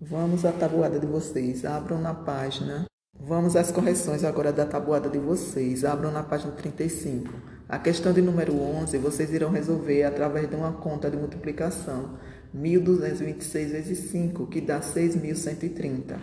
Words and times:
Vamos 0.00 0.44
à 0.44 0.52
tabuada 0.52 1.00
de 1.00 1.06
vocês. 1.06 1.64
Abram 1.64 2.00
na 2.00 2.14
página. 2.14 2.86
Vamos 3.18 3.56
às 3.56 3.72
correções 3.72 4.22
agora 4.22 4.52
da 4.52 4.64
tabuada 4.64 5.08
de 5.08 5.18
vocês. 5.18 5.84
Abram 5.84 6.12
na 6.12 6.22
página 6.22 6.52
35. 6.52 7.28
A 7.68 7.80
questão 7.80 8.12
de 8.12 8.22
número 8.22 8.54
11 8.54 8.96
vocês 8.98 9.32
irão 9.32 9.50
resolver 9.50 10.04
através 10.04 10.48
de 10.48 10.54
uma 10.54 10.72
conta 10.72 11.10
de 11.10 11.16
multiplicação. 11.16 12.16
1.226 12.56 13.72
vezes 13.72 13.98
5, 14.10 14.46
que 14.46 14.60
dá 14.60 14.78
6.130. 14.78 16.16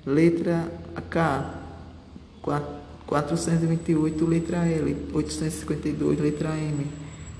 letra 0.06 0.70
K, 1.08 1.44
428, 3.06 4.28
letra 4.28 4.66
L, 4.66 4.96
852, 5.12 6.20
letra 6.20 6.56
M, 6.56 6.86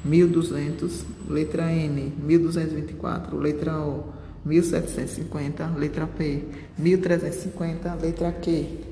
1200, 0.04 1.04
letra 1.28 1.72
N, 1.72 2.12
1224, 2.22 3.40
letra 3.40 3.80
O, 3.80 4.12
1750, 4.44 5.76
letra 5.78 6.06
P, 6.06 6.44
1350, 6.76 7.96
letra 7.96 8.32
Q, 8.32 8.85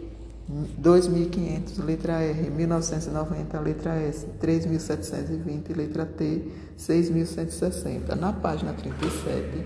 2.500, 0.50 1.82
letra 1.82 2.20
R, 2.20 2.50
1.990, 2.50 3.60
letra 3.60 3.94
S, 3.94 4.26
3.720, 4.40 5.74
letra 5.74 6.04
T, 6.04 6.52
6.160. 6.78 8.14
Na 8.14 8.32
página 8.32 8.74
37, 8.74 9.64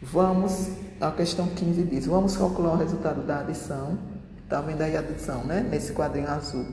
vamos, 0.00 0.70
a 0.98 1.10
questão 1.10 1.46
15 1.48 1.82
diz, 1.82 2.06
vamos 2.06 2.36
calcular 2.36 2.72
o 2.72 2.76
resultado 2.76 3.26
da 3.26 3.40
adição, 3.40 3.98
tá 4.48 4.62
vendo 4.62 4.80
aí 4.80 4.96
a 4.96 5.00
adição, 5.00 5.44
né, 5.44 5.66
nesse 5.70 5.92
quadrinho 5.92 6.28
azul. 6.28 6.64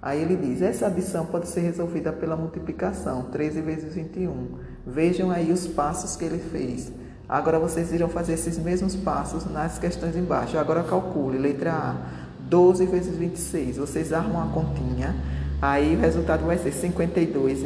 Aí 0.00 0.20
ele 0.20 0.36
diz, 0.36 0.62
essa 0.62 0.86
adição 0.86 1.26
pode 1.26 1.48
ser 1.48 1.60
resolvida 1.60 2.12
pela 2.12 2.36
multiplicação, 2.36 3.22
13 3.32 3.62
vezes 3.62 3.94
21. 3.94 4.58
Vejam 4.86 5.30
aí 5.30 5.50
os 5.50 5.66
passos 5.66 6.14
que 6.14 6.24
ele 6.24 6.38
fez. 6.38 6.92
Agora 7.26 7.58
vocês 7.58 7.90
irão 7.90 8.08
fazer 8.08 8.34
esses 8.34 8.58
mesmos 8.58 8.94
passos 8.94 9.46
nas 9.46 9.78
questões 9.78 10.14
embaixo. 10.14 10.58
Agora 10.58 10.82
calcule, 10.82 11.38
letra 11.38 11.72
A, 11.72 12.23
12 12.48 12.86
vezes 12.86 13.16
26. 13.16 13.76
Vocês 13.78 14.12
armam 14.12 14.42
a 14.42 14.46
continha, 14.52 15.14
aí 15.60 15.96
o 15.96 16.00
resultado 16.00 16.44
vai 16.44 16.58
ser 16.58 16.72
52. 16.72 17.64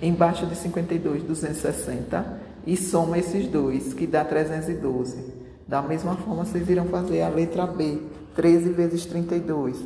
Embaixo 0.00 0.46
de 0.46 0.56
52, 0.56 1.22
260. 1.22 2.46
E 2.66 2.76
soma 2.76 3.18
esses 3.18 3.46
dois, 3.46 3.94
que 3.94 4.06
dá 4.06 4.24
312. 4.24 5.34
Da 5.66 5.80
mesma 5.82 6.16
forma, 6.16 6.44
vocês 6.44 6.68
irão 6.68 6.86
fazer 6.86 7.22
a 7.22 7.28
letra 7.28 7.66
B, 7.66 7.98
13 8.34 8.70
vezes 8.70 9.06
32. 9.06 9.76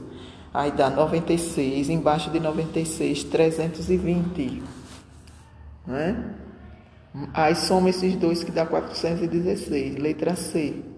Aí 0.53 0.73
dá 0.73 0.91
96, 0.91 1.89
embaixo 1.91 2.31
de 2.31 2.41
96, 2.41 3.25
320. 3.25 4.63
Né? 5.87 6.25
Aí 7.33 7.55
soma 7.55 7.91
esses 7.91 8.17
dois 8.17 8.43
que 8.43 8.51
dá 8.51 8.67
416. 8.67 9.97
Letra 9.97 10.35
C. 10.37 10.90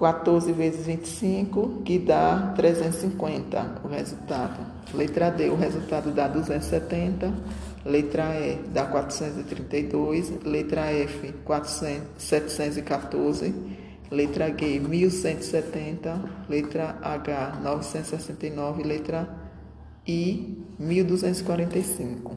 14 0.00 0.50
vezes 0.52 0.86
25, 0.86 1.82
que 1.84 1.98
dá 1.98 2.54
350 2.56 3.82
o 3.84 3.88
resultado. 3.88 4.66
Letra 4.94 5.28
D, 5.30 5.50
o 5.50 5.54
resultado 5.54 6.10
dá 6.10 6.26
270. 6.26 7.30
Letra 7.84 8.34
E 8.40 8.56
dá 8.72 8.86
432. 8.86 10.42
Letra 10.42 10.90
F, 10.92 11.32
400, 11.44 12.02
714. 12.16 13.54
Letra 14.10 14.48
G, 14.48 14.80
1170. 14.80 16.22
Letra 16.48 16.98
H, 17.02 17.60
969. 17.62 18.82
Letra 18.82 19.28
I, 20.08 20.64
1245. 20.78 22.32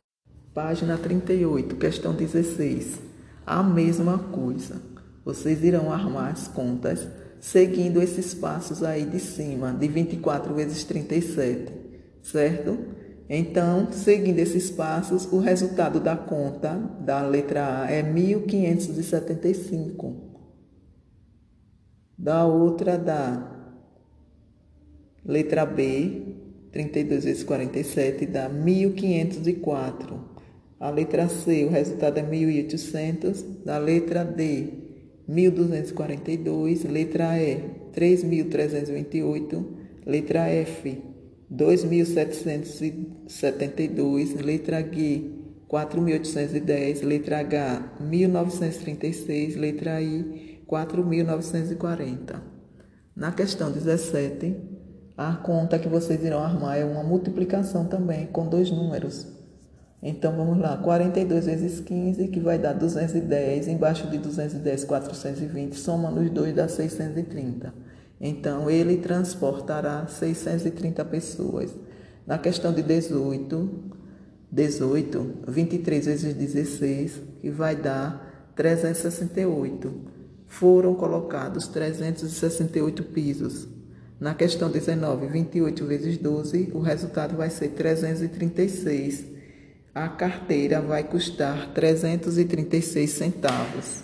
Página 0.54 0.98
38, 0.98 1.78
questão 1.78 2.14
16. 2.14 3.00
A 3.46 3.64
mesma 3.64 4.18
coisa. 4.18 4.82
Vocês 5.24 5.64
irão 5.64 5.92
armar 5.92 6.32
as 6.34 6.50
contas 6.50 7.08
seguindo 7.44 8.02
esses 8.02 8.34
passos 8.34 8.82
aí 8.84 9.06
de 9.06 9.20
cima, 9.20 9.72
de 9.74 9.86
24 9.86 10.56
vezes 10.56 10.86
37, 10.86 11.74
certo? 12.22 12.80
Então, 13.30 13.92
seguindo 13.92 14.40
esses 14.40 14.72
passos, 14.72 15.26
o 15.26 15.40
resultado 15.40 16.00
da 16.00 16.16
conta 16.16 16.74
da 17.02 17.22
letra 17.22 17.82
A 17.82 17.92
é 17.92 18.02
1575. 18.02 20.16
Da 22.18 22.46
outra 22.46 22.98
dá 22.98 23.76
letra 25.26 25.66
B, 25.66 26.38
32 26.72 27.26
vezes 27.26 27.44
47 27.44 28.26
dá 28.26 28.48
1504. 28.48 30.32
A 30.80 30.90
letra 30.90 31.28
C, 31.28 31.66
o 31.66 31.70
resultado 31.70 32.20
é 32.20 32.24
1800. 32.24 33.42
Da 33.66 33.78
letra 33.78 34.24
D, 34.24 34.93
1242, 35.28 36.84
letra 36.84 37.42
E, 37.42 37.64
3328, 37.94 39.66
letra 40.06 40.50
F, 40.50 41.02
2772, 41.50 44.36
letra 44.36 44.82
G, 44.82 45.32
4810, 45.68 47.02
letra 47.02 47.40
H, 47.40 47.96
1936, 48.02 49.56
letra 49.56 50.00
I, 50.02 50.62
4940. 50.68 52.44
Na 53.16 53.32
questão 53.32 53.72
17, 53.72 54.56
a 55.16 55.36
conta 55.36 55.78
que 55.78 55.88
vocês 55.88 56.24
irão 56.24 56.40
armar 56.40 56.78
é 56.78 56.86
uma 56.86 57.04
multiplicação 57.04 57.88
também 57.88 58.26
com 58.28 58.48
dois 58.48 58.72
números. 58.72 59.33
Então 60.06 60.36
vamos 60.36 60.60
lá, 60.60 60.76
42 60.76 61.46
vezes 61.46 61.80
15, 61.80 62.28
que 62.28 62.42
vai 62.42 62.60
dar 62.60 62.74
210, 62.74 63.70
embaixo 63.70 64.06
de 64.10 64.18
210, 64.18 64.84
420, 64.84 65.80
somando 65.80 66.20
os 66.20 66.30
dois 66.30 66.54
dá 66.54 66.68
630. 66.68 67.74
Então 68.20 68.70
ele 68.70 68.98
transportará 68.98 70.06
630 70.06 71.06
pessoas. 71.06 71.74
Na 72.28 72.38
questão 72.38 72.74
de 72.74 72.84
18, 72.84 73.70
18, 74.52 75.36
23 75.48 76.06
vezes 76.06 76.34
16, 76.34 77.22
que 77.40 77.50
vai 77.50 77.74
dar 77.74 78.52
368. 78.58 79.94
Foram 80.48 80.96
colocados 80.96 81.66
368 81.70 83.04
pisos. 83.06 83.70
Na 84.20 84.34
questão 84.34 84.70
19, 84.70 85.28
28 85.28 85.86
vezes 85.86 86.18
12, 86.18 86.72
o 86.74 86.80
resultado 86.80 87.38
vai 87.38 87.50
ser 87.50 87.70
336 87.70 89.32
a 89.94 90.10
carteira 90.10 90.82
vai 90.82 91.04
custar 91.04 91.72
336 91.74 93.10
centavos. 93.12 94.04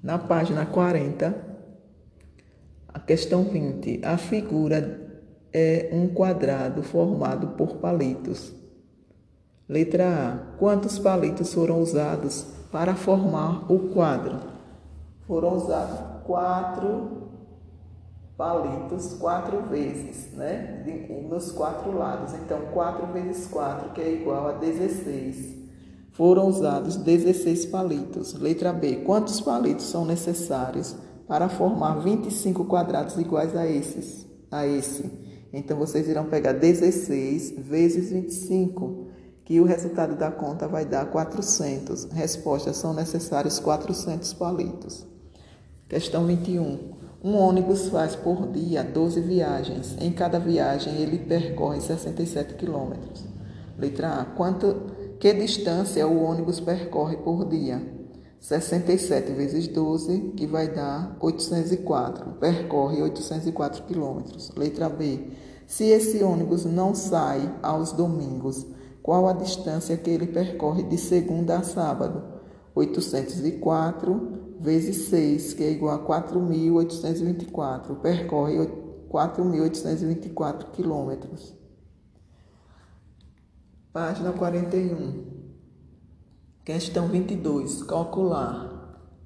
Na 0.00 0.18
página 0.18 0.64
40, 0.64 1.34
a 2.88 3.00
questão 3.00 3.42
20, 3.42 4.04
a 4.04 4.16
figura 4.16 5.24
é 5.52 5.88
um 5.92 6.06
quadrado 6.08 6.82
formado 6.82 7.48
por 7.56 7.78
palitos. 7.78 8.54
Letra 9.68 10.06
A. 10.06 10.58
Quantos 10.58 10.96
palitos 10.96 11.52
foram 11.52 11.80
usados 11.80 12.46
para 12.70 12.94
formar 12.94 13.70
o 13.72 13.88
quadro? 13.88 14.38
Foram 15.26 15.56
usados 15.56 16.22
quatro 16.24 17.25
palitos 18.36 19.14
quatro 19.14 19.62
vezes, 19.62 20.32
né? 20.32 20.84
Nos 21.28 21.50
quatro 21.52 21.96
lados. 21.96 22.34
Então, 22.34 22.60
4 22.72 23.06
vezes 23.12 23.46
4, 23.46 23.90
que 23.90 24.00
é 24.00 24.12
igual 24.12 24.48
a 24.48 24.52
16. 24.52 25.56
Foram 26.12 26.48
usados 26.48 26.96
16 26.96 27.66
palitos. 27.66 28.34
Letra 28.34 28.72
B. 28.72 28.96
Quantos 28.96 29.40
palitos 29.40 29.86
são 29.86 30.04
necessários 30.04 30.96
para 31.26 31.48
formar 31.48 31.96
25 31.96 32.64
quadrados 32.66 33.16
iguais 33.18 33.56
a 33.56 33.66
esses? 33.66 34.26
A 34.50 34.66
esse. 34.66 35.10
Então, 35.52 35.78
vocês 35.78 36.08
irão 36.08 36.26
pegar 36.26 36.52
16 36.52 37.54
vezes 37.58 38.10
25, 38.10 39.06
que 39.44 39.60
o 39.60 39.64
resultado 39.64 40.14
da 40.16 40.30
conta 40.30 40.68
vai 40.68 40.84
dar 40.84 41.06
400. 41.06 42.04
Resposta: 42.12 42.72
são 42.72 42.92
necessários 42.92 43.58
400 43.58 44.32
palitos. 44.34 45.06
Questão 45.88 46.26
21. 46.26 46.95
Um 47.24 47.36
ônibus 47.36 47.88
faz 47.88 48.14
por 48.14 48.46
dia 48.48 48.84
12 48.84 49.20
viagens. 49.20 49.96
Em 50.00 50.12
cada 50.12 50.38
viagem, 50.38 51.00
ele 51.00 51.18
percorre 51.18 51.80
67 51.80 52.54
quilômetros. 52.54 53.24
Letra 53.78 54.20
A. 54.20 54.24
Quanto, 54.24 54.82
que 55.18 55.32
distância 55.32 56.06
o 56.06 56.22
ônibus 56.22 56.60
percorre 56.60 57.16
por 57.16 57.48
dia? 57.48 57.82
67 58.38 59.32
vezes 59.32 59.66
12, 59.66 60.34
que 60.36 60.46
vai 60.46 60.68
dar 60.68 61.16
804. 61.20 62.32
Percorre 62.34 63.02
804 63.02 63.82
quilômetros. 63.84 64.52
Letra 64.56 64.88
B. 64.88 65.30
Se 65.66 65.84
esse 65.84 66.22
ônibus 66.22 66.64
não 66.64 66.94
sai 66.94 67.52
aos 67.62 67.92
domingos, 67.92 68.66
qual 69.02 69.26
a 69.26 69.32
distância 69.32 69.96
que 69.96 70.10
ele 70.10 70.26
percorre 70.26 70.82
de 70.84 70.98
segunda 70.98 71.58
a 71.58 71.62
sábado? 71.62 72.22
804 72.74 74.45
vezes 74.60 75.08
6, 75.08 75.54
que 75.54 75.62
é 75.62 75.70
igual 75.70 75.94
a 75.94 76.06
4.824. 76.06 78.00
Percorre 78.00 78.58
4.824 79.08 80.72
quilômetros. 80.72 81.54
Página 83.92 84.32
41. 84.32 85.24
Questão 86.64 87.06
22. 87.08 87.84
Calcular 87.84 88.76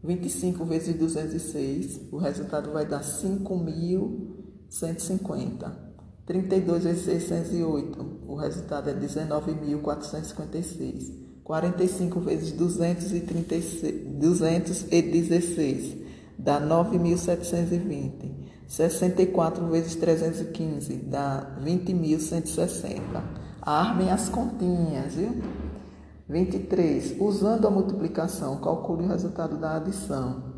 25 0.02 0.64
vezes 0.64 0.96
206. 0.96 2.08
O 2.12 2.18
resultado 2.18 2.72
vai 2.72 2.86
dar 2.86 3.02
5.150. 3.02 5.90
32 6.26 6.84
vezes 6.84 7.04
608. 7.04 8.20
O 8.26 8.34
resultado 8.36 8.90
é 8.90 8.94
19.456. 8.94 11.29
45 11.44 12.20
vezes 12.20 12.52
236, 12.52 14.14
216 14.18 15.96
dá 16.38 16.60
9.720. 16.60 18.50
64 18.66 19.66
vezes 19.66 19.96
315 19.96 20.94
dá 20.96 21.58
20.160. 21.64 23.00
Armem 23.60 24.10
as 24.10 24.28
continhas, 24.28 25.14
viu? 25.14 25.42
23. 26.28 27.16
Usando 27.18 27.66
a 27.66 27.70
multiplicação, 27.70 28.60
calcule 28.60 29.04
o 29.04 29.08
resultado 29.08 29.58
da 29.58 29.76
adição. 29.76 30.50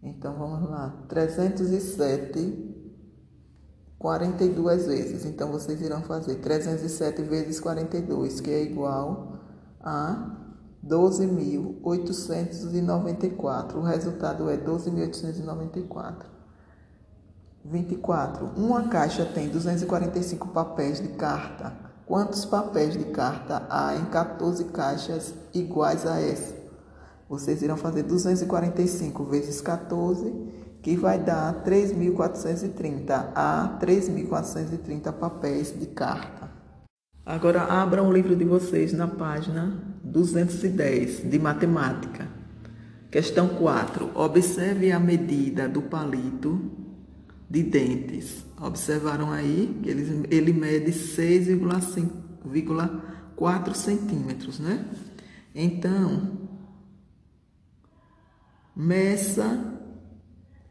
Então 0.00 0.34
vamos 0.38 0.70
lá. 0.70 1.04
307 1.08 2.75
42 3.98 4.86
vezes. 4.86 5.24
Então, 5.24 5.50
vocês 5.50 5.80
irão 5.80 6.02
fazer 6.02 6.36
307 6.36 7.22
vezes 7.22 7.58
42, 7.60 8.40
que 8.40 8.50
é 8.50 8.62
igual 8.62 9.38
a 9.80 10.36
12.894. 10.86 13.76
O 13.76 13.82
resultado 13.82 14.48
é 14.48 14.56
12.894. 14.56 16.36
24. 17.64 18.52
Uma 18.56 18.88
caixa 18.88 19.24
tem 19.24 19.48
245 19.48 20.48
papéis 20.48 21.00
de 21.00 21.08
carta. 21.08 21.72
Quantos 22.06 22.44
papéis 22.44 22.96
de 22.96 23.06
carta 23.06 23.66
há 23.68 23.96
em 23.96 24.04
14 24.04 24.66
caixas 24.66 25.34
iguais 25.52 26.06
a 26.06 26.20
essa? 26.20 26.54
Vocês 27.28 27.60
irão 27.62 27.76
fazer 27.76 28.04
245 28.04 29.24
vezes 29.24 29.60
14 29.60 30.32
que 30.86 30.94
vai 30.94 31.18
dar 31.18 31.64
3.430 31.64 33.32
a 33.34 33.76
3.430 33.82 35.12
papéis 35.14 35.76
de 35.76 35.86
carta. 35.86 36.48
Agora 37.24 37.64
abram 37.64 38.08
o 38.08 38.12
livro 38.12 38.36
de 38.36 38.44
vocês 38.44 38.92
na 38.92 39.08
página 39.08 39.82
210 40.04 41.28
de 41.28 41.40
matemática. 41.40 42.28
Questão 43.10 43.48
4. 43.48 44.12
Observe 44.14 44.92
a 44.92 45.00
medida 45.00 45.68
do 45.68 45.82
palito 45.82 46.70
de 47.50 47.64
dentes. 47.64 48.46
Observaram 48.60 49.32
aí 49.32 49.80
que 49.82 49.90
ele, 49.90 50.28
ele 50.30 50.52
mede 50.52 50.92
6,4 50.92 53.74
centímetros, 53.74 54.60
né? 54.60 54.86
Então, 55.52 56.46
meça 58.76 59.75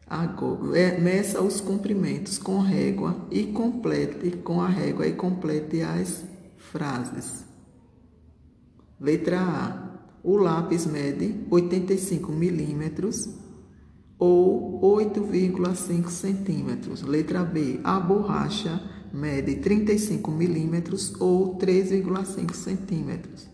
Agora, 0.07 0.78
é, 0.78 1.00
meça 1.00 1.42
os 1.42 1.60
comprimentos 1.60 2.38
com 2.38 2.60
régua 2.60 3.28
e 3.31 3.46
complete 3.46 4.38
com 4.38 4.62
a 4.62 4.68
régua 4.68 5.07
e 5.07 5.13
complete 5.13 5.81
as 5.81 6.24
frases. 6.57 7.44
Letra 9.00 9.42
A. 9.42 9.86
O 10.24 10.38
lápis 10.38 10.86
mede 10.86 11.46
85 11.52 12.31
milímetros 12.31 13.30
ou 14.18 14.80
8,5 14.81 16.10
centímetros. 16.10 17.02
Letra 17.02 17.44
B. 17.44 17.80
A 17.84 18.00
borracha 18.00 18.81
mede 19.13 19.56
35 19.56 20.31
milímetros 20.31 21.13
ou 21.19 21.57
3,5 21.57 22.54
centímetros. 22.54 23.48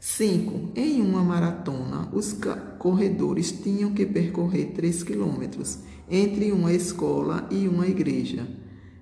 5. 0.00 0.72
Em 0.74 1.00
uma 1.00 1.22
maratona, 1.22 2.08
os 2.12 2.36
corredores 2.82 3.52
tinham 3.52 3.92
que 3.92 4.04
percorrer 4.04 4.72
3 4.74 5.04
quilômetros 5.04 5.78
entre 6.10 6.50
uma 6.50 6.72
escola 6.72 7.46
e 7.48 7.68
uma 7.68 7.86
igreja. 7.86 8.44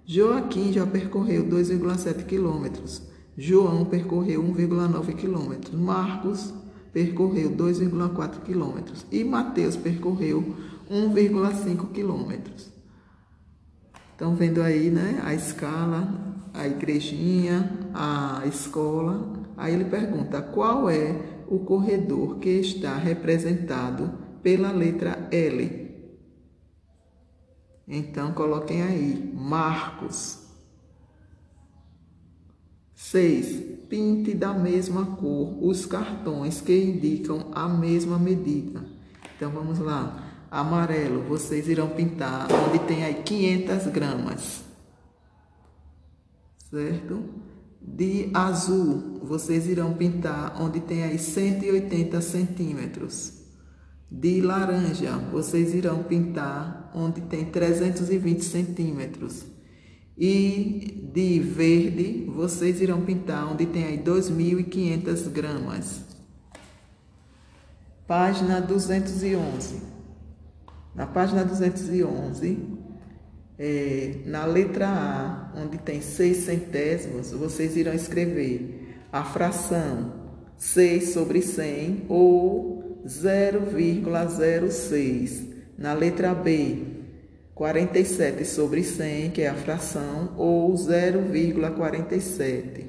Joaquim 0.04 0.70
já 0.70 0.86
percorreu 0.86 1.46
2,7 1.46 2.26
quilômetros. 2.26 3.00
João 3.38 3.86
percorreu 3.86 4.42
1,9 4.42 5.14
quilômetros. 5.14 5.74
Marcos 5.74 6.52
percorreu 6.92 7.52
2,4 7.52 8.42
quilômetros. 8.42 9.06
E 9.10 9.24
Mateus 9.24 9.76
percorreu 9.76 10.54
1,5 10.90 11.90
quilômetros. 11.90 12.70
Estão 14.12 14.34
vendo 14.34 14.60
aí, 14.60 14.90
né? 14.90 15.22
A 15.24 15.32
escala, 15.32 16.36
a 16.52 16.66
igrejinha, 16.66 17.88
a 17.94 18.42
escola. 18.44 19.32
Aí 19.56 19.72
ele 19.72 19.86
pergunta 19.86 20.42
qual 20.42 20.90
é 20.90 21.39
o 21.50 21.58
corredor 21.58 22.38
que 22.38 22.48
está 22.48 22.96
representado 22.96 24.10
pela 24.42 24.72
letra 24.72 25.28
L. 25.30 25.90
Então 27.86 28.32
coloquem 28.32 28.82
aí 28.82 29.32
Marcos. 29.34 30.38
6. 32.94 33.68
Pinte 33.88 34.32
da 34.34 34.54
mesma 34.54 35.16
cor 35.16 35.62
os 35.62 35.84
cartões 35.84 36.60
que 36.60 36.72
indicam 36.72 37.50
a 37.52 37.68
mesma 37.68 38.18
medida. 38.18 38.84
Então 39.36 39.50
vamos 39.50 39.78
lá. 39.78 40.46
Amarelo, 40.50 41.22
vocês 41.22 41.68
irão 41.68 41.88
pintar 41.90 42.48
onde 42.52 42.78
tem 42.86 43.04
aí 43.04 43.22
500 43.22 43.86
gramas 43.88 44.70
certo? 46.70 47.24
De 47.80 48.30
azul, 48.34 49.20
vocês 49.22 49.66
irão 49.66 49.94
pintar 49.94 50.60
onde 50.60 50.80
tem 50.80 51.02
aí 51.02 51.18
180 51.18 52.20
centímetros. 52.20 53.40
De 54.10 54.40
laranja, 54.40 55.16
vocês 55.32 55.72
irão 55.72 56.02
pintar 56.02 56.90
onde 56.94 57.20
tem 57.22 57.44
320 57.44 58.44
centímetros. 58.44 59.46
E 60.18 61.08
de 61.14 61.40
verde, 61.40 62.26
vocês 62.34 62.80
irão 62.82 63.00
pintar 63.00 63.50
onde 63.50 63.64
tem 63.66 63.84
aí 63.84 63.98
2.500 63.98 65.28
gramas. 65.30 66.04
Página 68.06 68.60
211. 68.60 69.80
Na 70.94 71.06
página 71.06 71.44
211, 71.44 72.69
é, 73.62 74.14
na 74.24 74.46
letra 74.46 74.88
A, 74.88 75.52
onde 75.54 75.76
tem 75.76 76.00
seis 76.00 76.38
centésimos, 76.38 77.30
vocês 77.32 77.76
irão 77.76 77.92
escrever 77.92 78.96
a 79.12 79.22
fração 79.22 80.14
6 80.56 81.10
sobre 81.10 81.42
100 81.42 82.06
ou 82.08 83.02
0,06. 83.06 85.42
Na 85.76 85.92
letra 85.92 86.34
B, 86.34 86.86
47 87.54 88.46
sobre 88.46 88.82
100, 88.82 89.28
que 89.30 89.42
é 89.42 89.48
a 89.48 89.54
fração, 89.54 90.32
ou 90.38 90.72
0,47. 90.72 92.86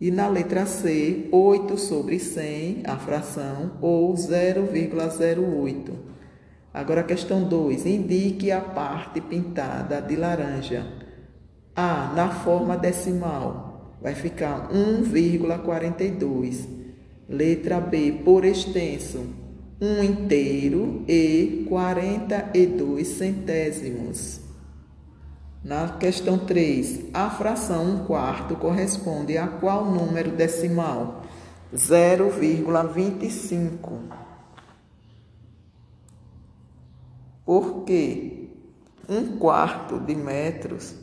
E 0.00 0.10
na 0.10 0.28
letra 0.28 0.64
C, 0.64 1.28
8 1.30 1.76
sobre 1.76 2.18
100, 2.18 2.84
a 2.86 2.96
fração, 2.96 3.76
ou 3.82 4.14
0,08. 4.14 6.11
Agora 6.72 7.02
questão 7.02 7.44
2. 7.44 7.84
Indique 7.86 8.50
a 8.50 8.60
parte 8.60 9.20
pintada 9.20 10.00
de 10.00 10.16
laranja. 10.16 10.86
A. 11.76 12.12
Na 12.14 12.30
forma 12.30 12.76
decimal. 12.76 13.96
Vai 14.00 14.14
ficar 14.14 14.70
1,42. 14.70 16.66
Letra 17.28 17.80
B. 17.80 18.22
Por 18.24 18.44
extenso. 18.44 19.26
1 19.80 20.04
inteiro 20.04 21.04
e 21.08 21.66
42 21.68 23.08
centésimos. 23.08 24.40
Na 25.64 25.88
questão 25.90 26.38
3, 26.38 27.06
a 27.12 27.30
fração 27.30 28.02
1 28.02 28.04
quarto 28.04 28.56
corresponde 28.56 29.38
a 29.38 29.46
qual 29.46 29.84
número 29.84 30.32
decimal? 30.32 31.22
0,25. 31.74 34.21
Porque 37.44 38.50
um 39.08 39.36
quarto 39.38 39.98
de 39.98 40.14
metros, 40.14 40.94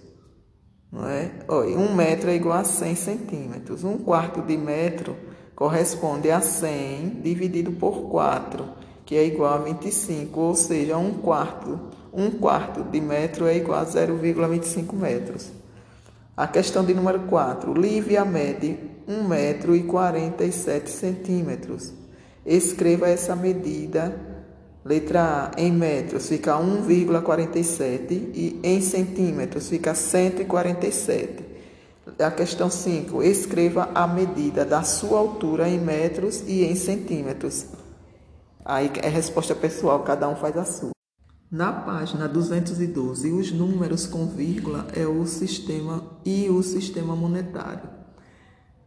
não 0.91 1.07
é? 1.07 1.31
Olha, 1.47 1.77
um 1.77 1.93
metro 1.93 2.29
é 2.29 2.35
igual 2.35 2.59
a 2.59 2.63
100 2.63 2.95
centímetros. 2.95 3.83
Um 3.83 3.97
quarto 3.97 4.41
de 4.41 4.57
metro 4.57 5.15
corresponde 5.55 6.31
a 6.31 6.41
100 6.41 7.21
dividido 7.21 7.71
por 7.73 8.09
4, 8.09 8.65
que 9.05 9.15
é 9.15 9.25
igual 9.25 9.53
a 9.53 9.57
25, 9.57 10.39
ou 10.39 10.55
seja, 10.55 10.97
um 10.97 11.13
quarto, 11.15 11.79
um 12.13 12.31
quarto 12.31 12.83
de 12.83 13.01
metro 13.01 13.45
é 13.45 13.57
igual 13.57 13.81
a 13.81 13.85
0,25 13.85 14.93
metros. 14.93 15.51
A 16.39 16.47
questão 16.47 16.85
de 16.85 16.93
número 16.93 17.19
4. 17.23 17.73
Lívia 17.73 18.23
mede 18.23 18.79
1 19.05 19.27
metro 19.27 19.75
e 19.75 19.83
47 19.83 20.89
centímetros. 20.89 21.91
Escreva 22.45 23.09
essa 23.09 23.35
medida. 23.35 24.38
Letra 24.83 25.51
A, 25.55 25.61
em 25.61 25.71
metros 25.71 26.29
fica 26.29 26.53
1,47 26.57 28.31
e 28.33 28.59
em 28.63 28.81
centímetros 28.81 29.67
fica 29.67 29.93
147. 29.93 31.43
A 32.17 32.31
questão 32.31 32.69
5. 32.69 33.21
Escreva 33.21 33.89
a 33.93 34.07
medida 34.07 34.65
da 34.65 34.81
sua 34.83 35.19
altura 35.19 35.67
em 35.67 35.79
metros 35.79 36.43
e 36.47 36.63
em 36.63 36.75
centímetros. 36.75 37.65
Aí 38.63 38.91
é 39.01 39.09
resposta 39.09 39.53
pessoal, 39.53 40.01
cada 40.03 40.27
um 40.27 40.35
faz 40.35 40.57
a 40.57 40.63
sua. 40.63 40.91
Na 41.51 41.73
página 41.73 42.27
212, 42.27 43.31
os 43.31 43.51
números 43.51 44.05
com 44.05 44.27
vírgula 44.27 44.87
é 44.95 45.05
o 45.05 45.25
sistema 45.25 46.03
e 46.23 46.49
o 46.49 46.61
sistema 46.61 47.15
monetário. 47.15 47.98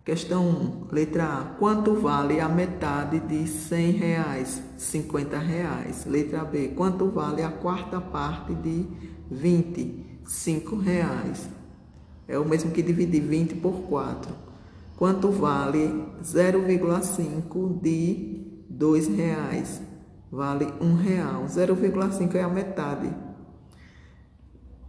Questão 0.05 0.49
1, 0.49 0.87
letra 0.91 1.25
A. 1.25 1.45
Quanto 1.59 1.95
vale 1.95 2.41
a 2.41 2.49
metade 2.49 3.21
de 3.21 3.47
100 3.47 3.91
reais? 3.93 4.63
50 4.77 5.39
reais. 5.39 6.05
Letra 6.07 6.45
B. 6.45 6.69
Quanto 6.69 7.09
vale 7.09 7.43
a 7.43 7.51
quarta 7.51 8.01
parte 8.01 8.55
de 8.55 8.87
20? 9.31 10.21
5 10.25 10.77
reais. 10.77 11.49
É 12.27 12.39
o 12.39 12.45
mesmo 12.45 12.73
que 12.73 12.83
dividir 12.83 13.23
20 13.23 13.55
por 13.57 13.83
4. 13.89 14.35
Quanto 14.97 15.31
vale 15.31 16.05
0,5 16.23 17.81
de 17.81 18.65
2 18.69 19.09
reais? 19.09 19.83
vale 20.33 20.73
um 20.81 20.95
real. 20.95 21.45
0,5 21.45 22.35
é 22.35 22.43
a 22.43 22.49
metade. 22.49 23.15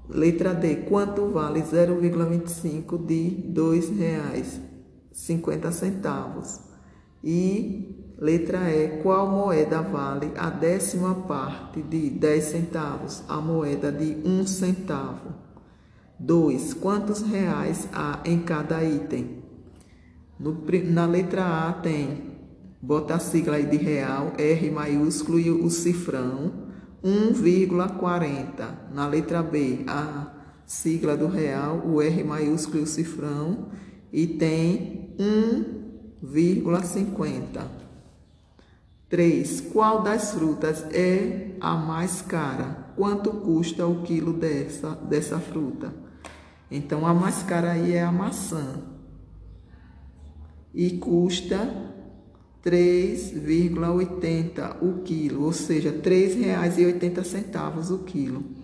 Letra 0.07 0.53
D. 0.53 0.77
Quanto 0.87 1.27
vale 1.27 1.61
0,25 1.61 3.05
de 3.05 3.29
dois 3.29 3.89
reais? 3.89 4.61
50 5.13 5.71
centavos. 5.71 6.59
E 7.23 8.13
letra 8.17 8.69
E. 8.69 9.01
Qual 9.01 9.29
moeda 9.29 9.81
vale 9.81 10.31
a 10.35 10.49
décima 10.49 11.15
parte 11.15 11.81
de 11.81 12.09
10 12.09 12.43
centavos? 12.43 13.23
A 13.29 13.39
moeda 13.39 13.91
de 13.91 14.17
um 14.27 14.45
centavo. 14.45 15.33
2. 16.19 16.73
Quantos 16.73 17.21
reais 17.21 17.87
há 17.93 18.19
em 18.25 18.39
cada 18.39 18.83
item? 18.83 19.43
No, 20.37 20.61
na 20.91 21.05
letra 21.05 21.69
A 21.69 21.73
tem 21.73 22.33
bota 22.83 23.15
a 23.15 23.19
sigla 23.19 23.55
aí 23.55 23.65
de 23.65 23.77
real, 23.77 24.33
R 24.37 24.69
maiúsculo 24.69 25.39
e 25.39 25.49
o 25.49 25.69
cifrão, 25.69 26.51
1,40. 27.01 28.91
Na 28.93 29.07
letra 29.07 29.41
B, 29.41 29.85
a 29.87 30.33
sigla 30.65 31.15
do 31.15 31.27
real, 31.27 31.81
o 31.85 32.01
R 32.01 32.23
maiúsculo 32.25 32.79
e 32.79 32.81
o 32.83 32.87
cifrão, 32.87 33.69
e 34.13 34.27
tem 34.27 35.13
1,50. 35.17 37.81
3. 39.09 39.61
Qual 39.71 40.01
das 40.01 40.33
frutas 40.33 40.85
é 40.91 41.55
a 41.59 41.75
mais 41.75 42.21
cara? 42.21 42.93
Quanto 42.95 43.31
custa 43.31 43.85
o 43.85 44.03
quilo 44.03 44.31
dessa, 44.33 44.91
dessa 44.91 45.39
fruta? 45.39 45.93
Então, 46.71 47.05
a 47.05 47.13
mais 47.13 47.43
cara 47.43 47.73
aí 47.73 47.93
é 47.93 48.03
a 48.03 48.11
maçã. 48.11 48.81
E 50.73 50.97
custa 50.97 51.71
3,80 52.65 54.77
o 54.81 55.03
quilo, 55.03 55.43
ou 55.43 55.53
seja, 55.53 55.91
R$ 55.91 55.99
3,80 55.99 57.91
o 57.91 57.99
quilo. 57.99 58.62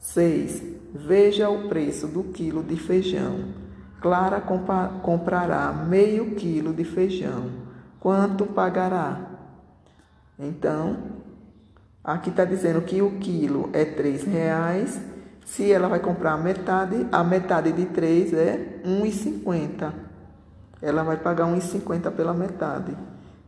6. 0.00 0.64
Veja 0.92 1.48
o 1.48 1.68
preço 1.68 2.08
do 2.08 2.24
quilo 2.24 2.64
de 2.64 2.74
feijão. 2.74 3.54
Clara 4.00 4.42
comprará 5.00 5.72
meio 5.72 6.34
quilo 6.34 6.74
de 6.74 6.82
feijão. 6.82 7.48
Quanto 8.00 8.46
pagará? 8.46 9.30
Então, 10.36 10.96
aqui 12.02 12.30
está 12.30 12.44
dizendo 12.44 12.82
que 12.82 13.00
o 13.00 13.20
quilo 13.20 13.70
é 13.72 13.84
três 13.84 14.24
reais. 14.24 15.00
Se 15.44 15.70
ela 15.70 15.86
vai 15.86 16.00
comprar 16.00 16.32
a 16.32 16.38
metade, 16.38 17.06
a 17.12 17.22
metade 17.22 17.70
de 17.70 17.86
3 17.86 18.32
é 18.32 18.80
1,50. 18.84 20.09
Ela 20.82 21.02
vai 21.02 21.16
pagar 21.16 21.46
1,50 21.46 22.10
pela 22.12 22.32
metade. 22.32 22.96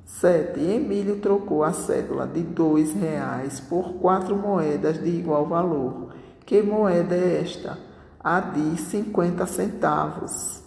7. 0.04 0.60
Emílio 0.60 1.16
trocou 1.16 1.64
a 1.64 1.72
cédula 1.72 2.26
de 2.26 2.42
dois 2.42 2.92
reais 2.92 3.60
por 3.60 3.94
quatro 3.94 4.36
moedas 4.36 5.02
de 5.02 5.08
igual 5.08 5.46
valor. 5.46 6.14
Que 6.44 6.62
moeda 6.62 7.14
é 7.14 7.40
esta? 7.40 7.78
A 8.22 8.40
de 8.40 8.76
50 8.76 9.46
centavos. 9.46 10.61